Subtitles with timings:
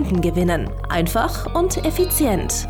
[0.00, 0.70] Kunden gewinnen.
[0.88, 2.66] Einfach und effizient.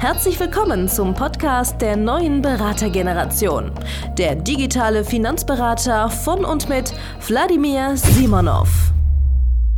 [0.00, 3.70] Herzlich willkommen zum Podcast der neuen Beratergeneration.
[4.16, 6.92] Der digitale Finanzberater von und mit
[7.28, 8.68] Wladimir Simonov.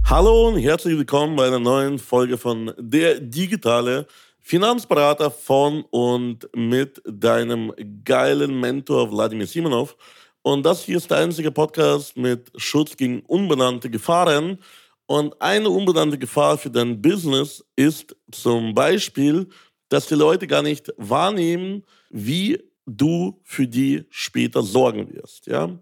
[0.06, 4.06] Hallo und herzlich willkommen bei einer neuen Folge von Der digitale
[4.40, 7.74] Finanzberater von und mit deinem
[8.06, 9.96] geilen Mentor Wladimir Simonov.
[10.40, 14.58] Und das hier ist der einzige Podcast mit Schutz gegen unbenannte Gefahren.
[15.10, 19.48] Und eine unbenannte Gefahr für dein Business ist zum Beispiel,
[19.88, 25.48] dass die Leute gar nicht wahrnehmen, wie du für die später sorgen wirst.
[25.48, 25.76] Ja?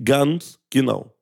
[0.04, 1.15] Ganz genau.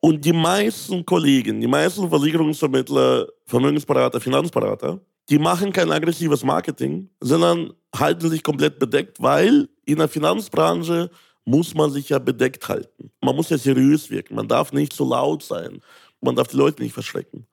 [0.00, 7.72] Und die meisten Kollegen, die meisten Versicherungsvermittler, Vermögensberater, Finanzberater, die machen kein aggressives Marketing, sondern
[7.94, 11.10] halten sich komplett bedeckt, weil in der Finanzbranche
[11.44, 13.10] muss man sich ja bedeckt halten.
[13.20, 15.80] Man muss ja seriös wirken, man darf nicht zu laut sein,
[16.20, 17.46] man darf die Leute nicht verschrecken.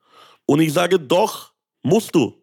[0.46, 1.52] Und ich sage doch,
[1.82, 2.34] musst du.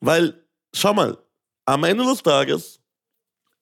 [0.00, 0.34] Weil,
[0.74, 1.16] schau mal,
[1.64, 2.80] am Ende des Tages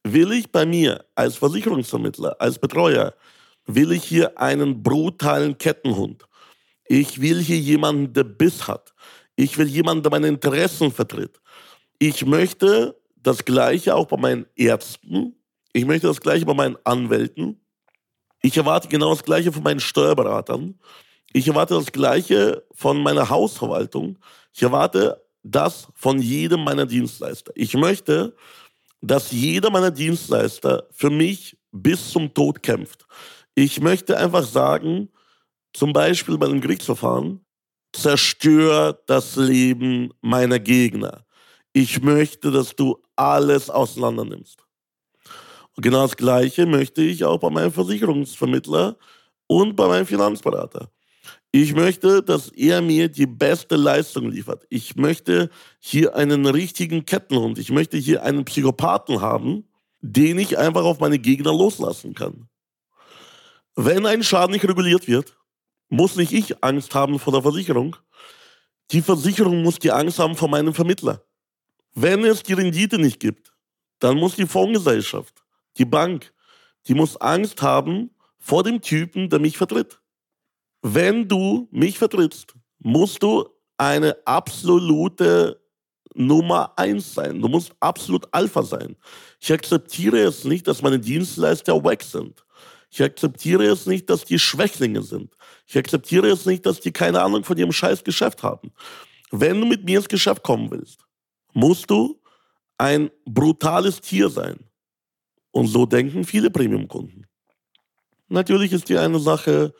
[0.02, 3.14] will ich bei mir als Versicherungsvermittler, als Betreuer
[3.66, 6.24] will ich hier einen brutalen Kettenhund.
[6.88, 8.94] Ich will hier jemanden, der Biss hat.
[9.34, 11.40] Ich will jemanden, der meine Interessen vertritt.
[11.98, 15.34] Ich möchte das Gleiche auch bei meinen Ärzten.
[15.72, 17.60] Ich möchte das Gleiche bei meinen Anwälten.
[18.40, 20.78] Ich erwarte genau das Gleiche von meinen Steuerberatern.
[21.32, 24.18] Ich erwarte das Gleiche von meiner Hausverwaltung.
[24.54, 27.52] Ich erwarte das von jedem meiner Dienstleister.
[27.54, 28.34] Ich möchte,
[29.00, 33.06] dass jeder meiner Dienstleister für mich bis zum Tod kämpft.
[33.58, 35.08] Ich möchte einfach sagen,
[35.72, 37.40] zum Beispiel bei einem Gerichtsverfahren,
[37.94, 41.24] zerstör das Leben meiner Gegner.
[41.72, 44.66] Ich möchte, dass du alles auseinander nimmst.
[45.78, 48.98] Genau das Gleiche möchte ich auch bei meinem Versicherungsvermittler
[49.46, 50.90] und bei meinem Finanzberater.
[51.50, 54.66] Ich möchte, dass er mir die beste Leistung liefert.
[54.68, 57.56] Ich möchte hier einen richtigen Kettenhund.
[57.56, 59.64] Ich möchte hier einen Psychopathen haben,
[60.02, 62.50] den ich einfach auf meine Gegner loslassen kann.
[63.76, 65.36] Wenn ein Schaden nicht reguliert wird,
[65.90, 67.94] muss nicht ich Angst haben vor der Versicherung.
[68.90, 71.22] Die Versicherung muss die Angst haben vor meinem Vermittler.
[71.94, 73.52] Wenn es die Rendite nicht gibt,
[73.98, 75.44] dann muss die Fondsgesellschaft,
[75.76, 76.32] die Bank,
[76.86, 80.00] die muss Angst haben vor dem Typen, der mich vertritt.
[80.80, 83.46] Wenn du mich vertrittst, musst du
[83.76, 85.60] eine absolute
[86.14, 87.42] Nummer eins sein.
[87.42, 88.96] Du musst absolut Alpha sein.
[89.38, 92.46] Ich akzeptiere es nicht, dass meine Dienstleister wack sind.
[92.96, 95.36] Ich akzeptiere es nicht, dass die Schwächlinge sind.
[95.66, 98.72] Ich akzeptiere es nicht, dass die keine Ahnung von ihrem scheiß Geschäft haben.
[99.30, 101.04] Wenn du mit mir ins Geschäft kommen willst,
[101.52, 102.18] musst du
[102.78, 104.60] ein brutales Tier sein.
[105.50, 107.26] Und so denken viele Premium-Kunden.
[108.28, 109.74] Natürlich ist die eine Sache,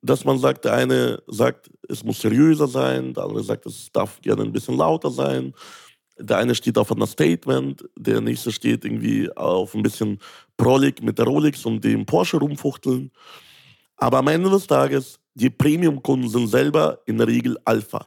[0.00, 4.18] dass man sagt, der eine sagt, es muss seriöser sein, der andere sagt, es darf
[4.22, 5.52] gerne ein bisschen lauter sein.
[6.18, 10.18] Der eine steht auf einem Statement, der nächste steht irgendwie auf ein bisschen
[10.56, 13.10] prollig mit der Rolex und dem Porsche rumfuchteln.
[13.96, 18.06] Aber am Ende des Tages, die Premium-Kunden sind selber in der Regel Alpha.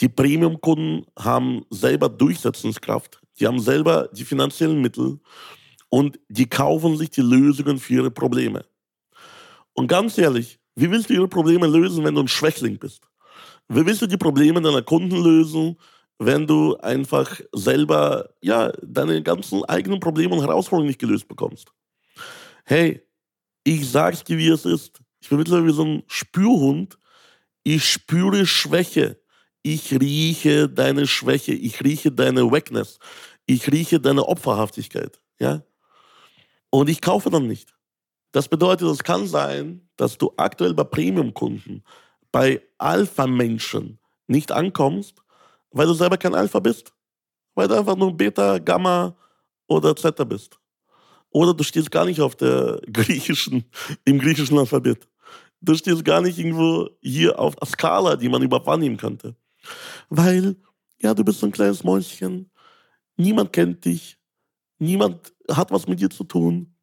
[0.00, 5.18] Die Premium-Kunden haben selber Durchsetzungskraft, die haben selber die finanziellen Mittel
[5.88, 8.64] und die kaufen sich die Lösungen für ihre Probleme.
[9.72, 13.02] Und ganz ehrlich, wie willst du ihre Probleme lösen, wenn du ein Schwächling bist?
[13.68, 15.76] Wie willst du die Probleme deiner Kunden lösen,
[16.18, 21.72] wenn du einfach selber ja, deine ganzen eigenen Probleme und Herausforderungen nicht gelöst bekommst?
[22.64, 23.02] Hey,
[23.64, 25.00] ich sag's dir, wie es ist.
[25.20, 26.98] Ich bin mittlerweile wie so ein Spürhund.
[27.62, 29.20] Ich spüre Schwäche.
[29.62, 31.52] Ich rieche deine Schwäche.
[31.52, 32.98] Ich rieche deine Wackness.
[33.46, 35.20] Ich rieche deine Opferhaftigkeit.
[35.38, 35.62] Ja?
[36.70, 37.74] Und ich kaufe dann nicht.
[38.32, 41.82] Das bedeutet, es kann sein, dass du aktuell bei Premium-Kunden,
[42.30, 45.22] bei Alpha-Menschen nicht ankommst,
[45.70, 46.92] weil du selber kein Alpha bist.
[47.54, 49.16] Weil du einfach nur Beta, Gamma
[49.66, 50.58] oder Zeta bist.
[51.30, 53.64] Oder du stehst gar nicht auf der griechischen,
[54.04, 55.08] im griechischen Alphabet.
[55.60, 59.34] Du stehst gar nicht irgendwo hier auf der Skala, die man überhaupt wahrnehmen könnte.
[60.08, 60.56] Weil,
[61.02, 62.50] ja, du bist so ein kleines Mäuschen.
[63.16, 64.16] Niemand kennt dich.
[64.78, 66.74] Niemand hat was mit dir zu tun.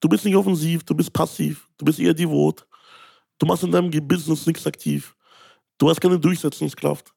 [0.00, 2.66] Du bist nicht offensiv, du bist passiv, du bist eher devot.
[3.38, 5.14] Du machst in deinem Business nichts aktiv.
[5.78, 7.12] Du hast keine Durchsetzungskraft.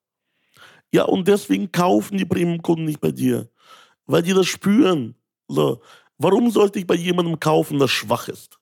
[0.93, 3.49] Ja, und deswegen kaufen die Premium-Kunden nicht bei dir.
[4.05, 5.15] Weil die das spüren.
[5.47, 5.81] So.
[6.17, 8.59] Warum sollte ich bei jemandem kaufen, der schwach ist?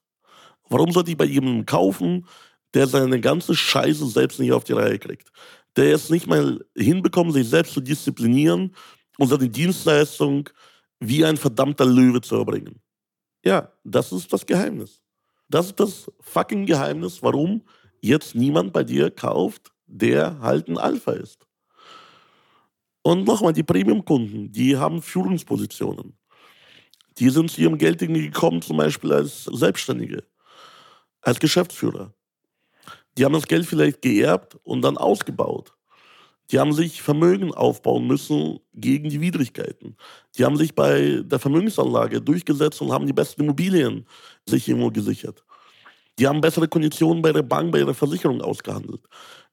[0.68, 2.26] Warum sollte ich bei jemandem kaufen,
[2.72, 5.30] der seine ganze Scheiße selbst nicht auf die Reihe kriegt?
[5.76, 8.74] Der es nicht mal hinbekommt, sich selbst zu disziplinieren
[9.18, 10.48] und seine Dienstleistung
[11.00, 12.80] wie ein verdammter Löwe zu erbringen.
[13.44, 15.02] Ja, das ist das Geheimnis.
[15.48, 17.62] Das ist das fucking Geheimnis, warum
[18.00, 21.46] jetzt niemand bei dir kauft, der halt ein Alpha ist.
[23.06, 26.16] Und nochmal, die Premium-Kunden, die haben Führungspositionen.
[27.18, 30.24] Die sind zu ihrem Geld gekommen, zum Beispiel als Selbstständige,
[31.20, 32.14] als Geschäftsführer.
[33.18, 35.74] Die haben das Geld vielleicht geerbt und dann ausgebaut.
[36.50, 39.96] Die haben sich Vermögen aufbauen müssen gegen die Widrigkeiten.
[40.38, 44.06] Die haben sich bei der Vermögensanlage durchgesetzt und haben die besten Immobilien
[44.46, 45.44] sich irgendwo gesichert.
[46.18, 49.02] Die haben bessere Konditionen bei der Bank, bei ihrer Versicherung ausgehandelt.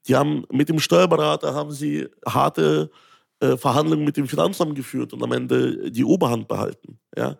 [0.08, 2.90] Die haben mit dem Steuerberater haben sie harte
[3.42, 7.00] äh, Verhandlungen mit dem Finanzamt geführt und am Ende die Oberhand behalten.
[7.18, 7.38] Ja?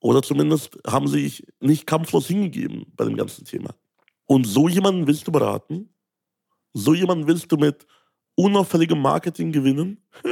[0.00, 3.74] Oder zumindest haben sie sich nicht kampflos hingegeben bei dem ganzen Thema.
[4.26, 5.92] Und so jemanden willst du beraten?
[6.72, 7.84] So jemanden willst du mit
[8.36, 10.06] unauffälligem Marketing gewinnen?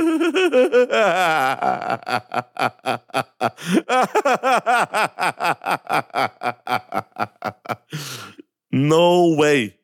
[8.71, 9.75] no way.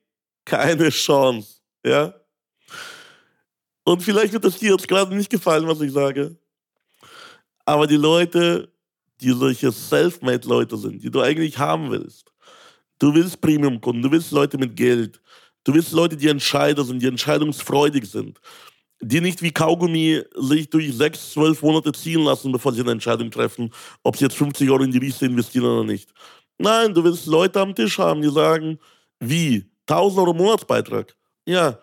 [0.44, 1.60] Keine Chance.
[1.84, 2.14] Ja?
[3.84, 6.36] Und vielleicht wird das dir jetzt gerade nicht gefallen, was ich sage.
[7.64, 8.72] Aber die Leute,
[9.20, 12.32] die solche Selfmade-Leute sind, die du eigentlich haben willst,
[12.98, 15.20] du willst Premium-Kunden, du willst Leute mit Geld,
[15.64, 18.38] Du willst Leute, die Entscheider sind, die entscheidungsfreudig sind,
[19.00, 23.30] die nicht wie Kaugummi sich durch sechs, zwölf Monate ziehen lassen, bevor sie eine Entscheidung
[23.30, 23.70] treffen,
[24.02, 26.12] ob sie jetzt 50 Euro in die Riese investieren oder nicht.
[26.58, 28.78] Nein, du willst Leute am Tisch haben, die sagen,
[29.20, 29.64] wie?
[29.88, 31.16] 1000 Euro Monatsbeitrag?
[31.46, 31.78] Ja,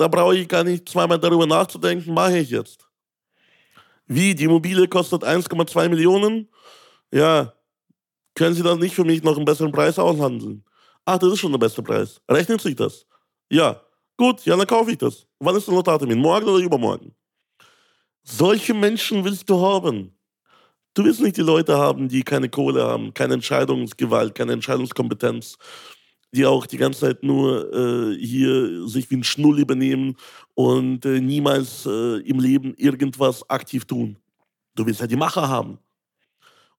[0.00, 2.88] da brauche ich gar nicht zweimal darüber nachzudenken, mache ich jetzt.
[4.06, 4.34] Wie?
[4.34, 6.48] Die Immobilie kostet 1,2 Millionen?
[7.12, 7.52] Ja,
[8.34, 10.64] können Sie das nicht für mich noch einen besseren Preis aushandeln?
[11.04, 12.20] Ach, das ist schon der beste Preis.
[12.30, 13.06] Rechnet sich das?
[13.50, 13.80] Ja.
[14.16, 15.26] Gut, ja, dann kaufe ich das.
[15.38, 16.18] Wann ist der Notartermin?
[16.18, 17.14] Morgen oder übermorgen?
[18.22, 20.14] Solche Menschen willst du haben.
[20.94, 25.56] Du willst nicht die Leute haben, die keine Kohle haben, keine Entscheidungsgewalt, keine Entscheidungskompetenz,
[26.32, 30.16] die auch die ganze Zeit nur äh, hier sich wie ein Schnulli benehmen
[30.54, 34.16] und äh, niemals äh, im Leben irgendwas aktiv tun.
[34.74, 35.78] Du willst ja die Macher haben.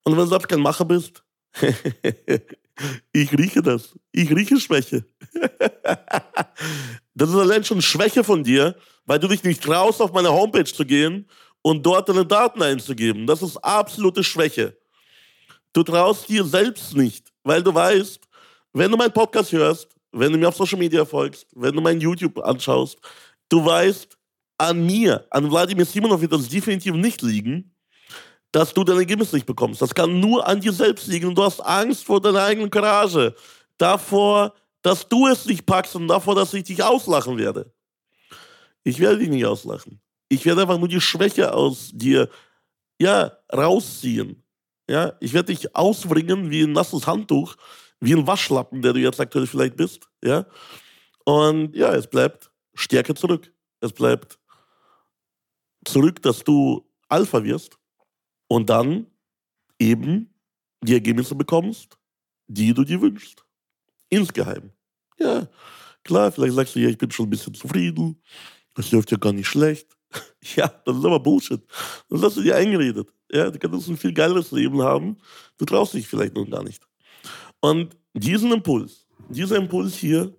[0.03, 1.23] Und wenn du selbst kein Macher bist,
[3.11, 3.97] Ich rieche das.
[4.11, 5.05] Ich rieche Schwäche.
[7.13, 8.73] Das ist allein schon Schwäche von dir,
[9.05, 11.27] weil du dich nicht traust, auf meine Homepage zu gehen
[11.61, 13.27] und dort deine Daten einzugeben.
[13.27, 14.77] Das ist absolute Schwäche.
[15.73, 18.21] Du traust dir selbst nicht, weil du weißt,
[18.73, 21.99] wenn du meinen Podcast hörst, wenn du mir auf Social Media folgst, wenn du mein
[21.99, 22.97] YouTube anschaust,
[23.49, 24.17] du weißt,
[24.57, 27.73] an mir, an Wladimir Simonov wird das definitiv nicht liegen,
[28.51, 29.81] dass du dein Ergebnis nicht bekommst.
[29.81, 33.33] Das kann nur an dir selbst liegen und du hast Angst vor deiner eigenen Courage.
[33.77, 37.73] Davor, dass du es nicht packst und davor, dass ich dich auslachen werde.
[38.83, 39.99] Ich werde dich nicht auslachen.
[40.27, 42.29] Ich werde einfach nur die Schwäche aus dir,
[42.99, 44.43] ja, rausziehen.
[44.89, 47.55] Ja, ich werde dich ausbringen wie ein nasses Handtuch,
[48.01, 50.09] wie ein Waschlappen, der du jetzt aktuell vielleicht bist.
[50.23, 50.45] Ja?
[51.23, 53.53] Und ja, es bleibt Stärke zurück.
[53.79, 54.39] Es bleibt
[55.85, 57.77] zurück, dass du Alpha wirst
[58.47, 59.07] und dann
[59.79, 60.33] eben
[60.83, 61.97] die Ergebnisse bekommst,
[62.47, 63.45] die du dir wünschst.
[64.09, 64.71] Insgeheim.
[65.19, 65.47] Ja,
[66.03, 68.21] klar, vielleicht sagst du, ja, ich bin schon ein bisschen zufrieden.
[68.73, 69.87] Das läuft ja gar nicht schlecht.
[70.55, 71.61] Ja, das ist aber Bullshit.
[72.09, 73.13] Das hast du dir eingeredet.
[73.31, 75.17] Ja, du kannst ein viel geileres Leben haben.
[75.57, 76.83] Du traust dich vielleicht noch gar nicht.
[77.61, 80.35] Und diesen Impuls, dieser Impuls hier,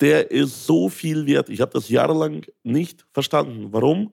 [0.00, 1.48] der ist so viel wert.
[1.48, 3.68] Ich habe das jahrelang nicht verstanden.
[3.70, 4.12] Warum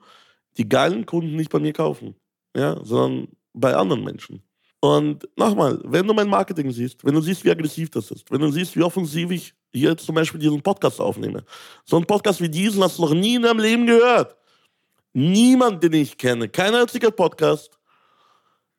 [0.58, 2.16] die geilen Kunden nicht bei mir kaufen,
[2.56, 4.44] ja, sondern bei anderen Menschen.
[4.82, 8.40] Und nochmal, wenn du mein Marketing siehst, wenn du siehst, wie aggressiv das ist, wenn
[8.40, 11.44] du siehst, wie offensiv ich hier zum Beispiel diesen Podcast aufnehme,
[11.86, 14.38] so einen Podcast wie diesen hast du noch nie in deinem Leben gehört.
[15.12, 17.79] Niemand, den ich kenne, kein einziger Podcast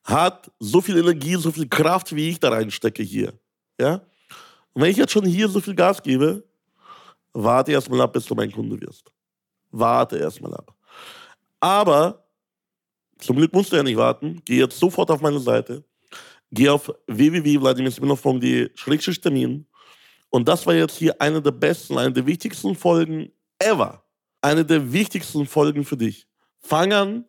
[0.04, 3.32] hat so viel Energie, so viel Kraft, wie ich da reinstecke hier.
[3.78, 4.02] Ja?
[4.72, 6.42] Und wenn ich jetzt schon hier so viel Gas gebe,
[7.32, 9.12] warte erstmal ab, bis du mein Kunde wirst.
[9.70, 10.74] Warte erstmal ab.
[11.60, 12.26] Aber
[13.18, 14.40] zum Glück musst du ja nicht warten.
[14.44, 15.82] Geh jetzt sofort auf meine Seite.
[16.50, 19.66] Geh auf www.vladimirsimonov.de-termin.
[20.30, 24.04] Und das war jetzt hier eine der besten, eine der wichtigsten Folgen ever.
[24.40, 26.26] Eine der wichtigsten Folgen für dich.
[26.58, 27.24] Fang an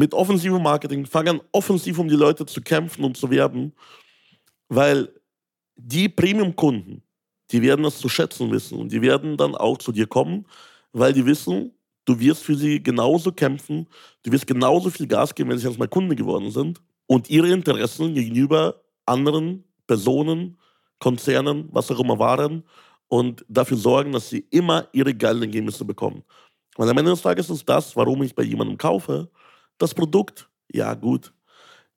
[0.00, 1.04] mit offensivem Marketing.
[1.04, 3.74] Fang an, offensiv um die Leute zu kämpfen und zu werben.
[4.70, 5.10] Weil
[5.76, 7.02] die Premium-Kunden,
[7.50, 8.78] die werden das zu schätzen wissen.
[8.78, 10.46] Und die werden dann auch zu dir kommen,
[10.92, 11.72] weil die wissen,
[12.06, 13.86] du wirst für sie genauso kämpfen,
[14.22, 16.80] du wirst genauso viel Gas geben, wenn sie erstmal Kunde geworden sind.
[17.06, 20.56] Und ihre Interessen gegenüber anderen Personen,
[20.98, 22.64] Konzernen, was auch immer waren,
[23.08, 26.22] und dafür sorgen, dass sie immer ihre geilen Ergebnisse bekommen.
[26.76, 29.28] Weil am Ende des Tages ist das, warum ich bei jemandem kaufe,
[29.80, 30.48] das Produkt.
[30.72, 31.32] Ja, gut,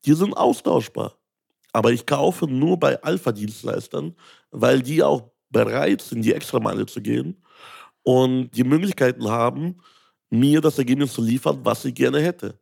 [0.05, 1.15] die sind austauschbar.
[1.71, 4.15] Aber ich kaufe nur bei Alpha-Dienstleistern,
[4.51, 7.43] weil die auch bereit sind, die Extrameile zu gehen
[8.03, 9.79] und die Möglichkeiten haben,
[10.29, 12.59] mir das Ergebnis zu liefern, was ich gerne hätte.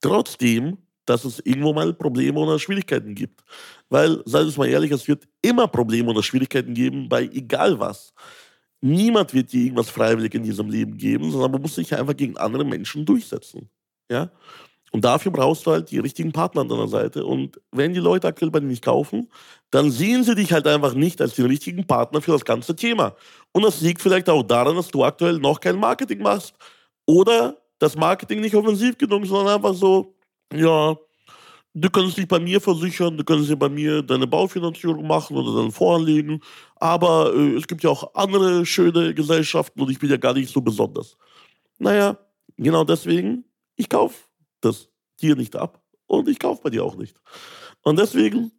[0.00, 3.42] Trotzdem, dass es irgendwo mal Probleme oder Schwierigkeiten gibt.
[3.88, 8.12] Weil, sei es mal ehrlich, es wird immer Probleme oder Schwierigkeiten geben bei egal was.
[8.80, 12.36] Niemand wird dir irgendwas freiwillig in diesem Leben geben, sondern man muss sich einfach gegen
[12.38, 13.68] andere Menschen durchsetzen.
[14.10, 14.30] Ja?
[14.92, 17.24] Und dafür brauchst du halt die richtigen Partner an deiner Seite.
[17.24, 19.30] Und wenn die Leute aktuell bei dir nicht kaufen,
[19.70, 23.14] dann sehen sie dich halt einfach nicht als den richtigen Partner für das ganze Thema.
[23.52, 26.54] Und das liegt vielleicht auch daran, dass du aktuell noch kein Marketing machst.
[27.06, 30.16] Oder das Marketing nicht offensiv genug, sondern einfach so,
[30.52, 30.96] ja,
[31.74, 35.62] du kannst dich bei mir versichern, du kannst dir bei mir deine Baufinanzierung machen oder
[35.62, 36.42] dann voranlegen.
[36.76, 40.52] Aber äh, es gibt ja auch andere schöne Gesellschaften und ich bin ja gar nicht
[40.52, 41.16] so besonders.
[41.78, 42.18] Naja,
[42.56, 43.44] genau deswegen,
[43.80, 44.28] ich kaufe
[44.60, 44.88] das
[45.20, 47.20] dir nicht ab und ich kaufe bei dir auch nicht.
[47.82, 48.52] Und deswegen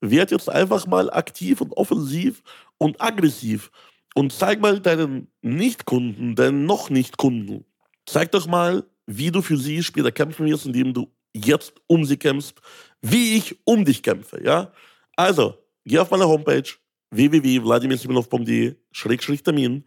[0.00, 2.42] werd jetzt einfach mal aktiv und offensiv
[2.78, 3.72] und aggressiv
[4.14, 7.64] und zeig mal deinen Nicht-Kunden, deinen noch Nicht-Kunden,
[8.06, 12.18] zeig doch mal, wie du für sie später kämpfen wirst, indem du jetzt um sie
[12.18, 12.60] kämpfst,
[13.00, 14.72] wie ich um dich kämpfe, ja?
[15.16, 15.54] Also,
[15.84, 16.68] geh auf meine Homepage
[17.10, 19.84] www.vladimirsimonov.de-termin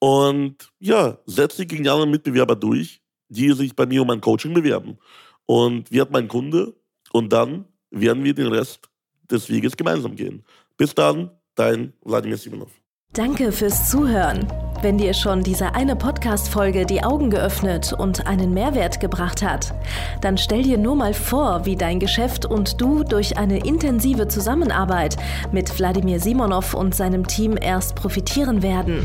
[0.00, 2.99] und ja, setz dich gegen die anderen Mitbewerber durch,
[3.30, 4.98] die sich bei mir um ein Coaching bewerben.
[5.46, 6.74] Und wird mein Kunde
[7.12, 8.88] und dann werden wir den Rest
[9.30, 10.44] des Weges gemeinsam gehen.
[10.76, 12.70] Bis dann, dein Wladimir Simonov.
[13.12, 14.46] Danke fürs Zuhören.
[14.82, 19.74] Wenn dir schon diese eine Podcast-Folge die Augen geöffnet und einen Mehrwert gebracht hat,
[20.22, 25.16] dann stell dir nur mal vor, wie dein Geschäft und du durch eine intensive Zusammenarbeit
[25.50, 29.04] mit Wladimir Simonov und seinem Team erst profitieren werden.